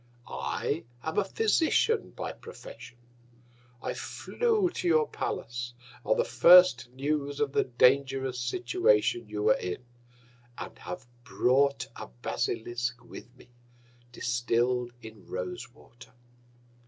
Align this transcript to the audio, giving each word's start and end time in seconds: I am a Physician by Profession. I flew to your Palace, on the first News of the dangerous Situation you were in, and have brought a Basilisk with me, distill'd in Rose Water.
I 0.27 0.85
am 1.03 1.19
a 1.19 1.23
Physician 1.23 2.09
by 2.09 2.31
Profession. 2.33 2.97
I 3.83 3.93
flew 3.93 4.71
to 4.71 4.87
your 4.87 5.07
Palace, 5.07 5.75
on 6.03 6.17
the 6.17 6.25
first 6.25 6.89
News 6.89 7.39
of 7.39 7.51
the 7.51 7.65
dangerous 7.65 8.39
Situation 8.39 9.29
you 9.29 9.43
were 9.43 9.53
in, 9.59 9.85
and 10.57 10.75
have 10.79 11.05
brought 11.23 11.85
a 11.95 12.07
Basilisk 12.07 13.03
with 13.05 13.31
me, 13.37 13.49
distill'd 14.11 14.91
in 15.03 15.27
Rose 15.27 15.69
Water. 15.71 16.13